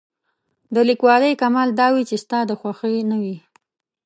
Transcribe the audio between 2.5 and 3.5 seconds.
خوښې نه وي.